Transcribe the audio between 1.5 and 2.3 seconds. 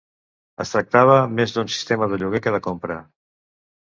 d'un sistema de